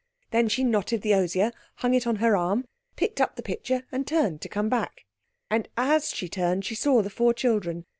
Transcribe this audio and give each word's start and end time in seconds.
Then 0.31 0.49
she 0.49 0.63
knotted 0.63 1.03
the 1.03 1.13
osier, 1.13 1.51
hung 1.75 1.93
it 1.93 2.07
on 2.07 2.15
her 2.15 2.35
arm, 2.35 2.65
picked 2.95 3.21
up 3.21 3.35
the 3.35 3.43
pitcher, 3.43 3.83
and 3.91 4.07
turned 4.07 4.41
to 4.41 4.49
come 4.49 4.67
back. 4.67 5.05
And 5.47 5.67
as 5.77 6.09
she 6.09 6.27
turned 6.27 6.65
she 6.65 6.73
saw 6.73 7.03
the 7.03 7.11
four 7.11 7.35
children. 7.35 7.85